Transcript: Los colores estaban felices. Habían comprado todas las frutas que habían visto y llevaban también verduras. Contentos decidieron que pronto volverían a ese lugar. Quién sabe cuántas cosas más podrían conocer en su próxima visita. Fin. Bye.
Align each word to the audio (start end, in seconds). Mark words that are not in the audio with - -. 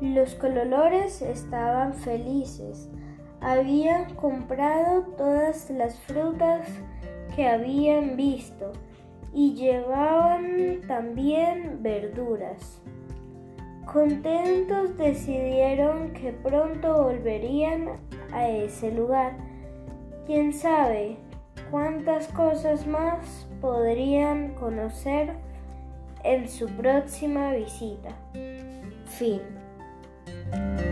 Los 0.00 0.34
colores 0.34 1.22
estaban 1.22 1.94
felices. 1.94 2.90
Habían 3.40 4.14
comprado 4.14 5.04
todas 5.16 5.70
las 5.70 5.98
frutas 6.00 6.68
que 7.34 7.48
habían 7.48 8.16
visto 8.16 8.72
y 9.32 9.54
llevaban 9.54 10.82
también 10.86 11.82
verduras. 11.82 12.82
Contentos 13.90 14.98
decidieron 14.98 16.12
que 16.12 16.32
pronto 16.32 17.04
volverían 17.04 17.88
a 18.32 18.48
ese 18.48 18.92
lugar. 18.92 19.36
Quién 20.26 20.52
sabe 20.52 21.16
cuántas 21.70 22.28
cosas 22.28 22.86
más 22.86 23.46
podrían 23.60 24.54
conocer 24.54 25.34
en 26.24 26.48
su 26.48 26.66
próxima 26.66 27.52
visita. 27.52 28.10
Fin. 29.06 29.65
Bye. 30.56 30.85